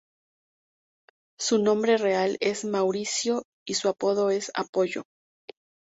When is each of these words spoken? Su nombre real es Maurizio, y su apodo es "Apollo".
Su 1.39 1.59
nombre 1.59 1.97
real 1.99 2.35
es 2.39 2.65
Maurizio, 2.65 3.43
y 3.67 3.75
su 3.75 3.87
apodo 3.87 4.31
es 4.31 4.49
"Apollo". 4.55 5.03